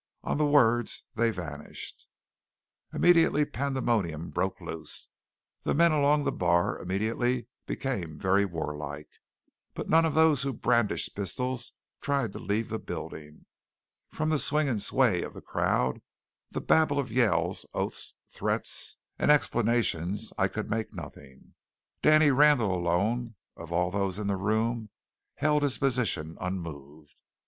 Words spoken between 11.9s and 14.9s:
tried to leave the building. From the swing and